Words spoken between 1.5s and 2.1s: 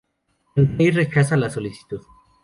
solicitud.